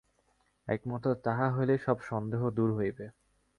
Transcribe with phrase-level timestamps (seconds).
[0.67, 3.05] একমাত্র তাহা হইলেই সব সন্দেহ দূর হইবে।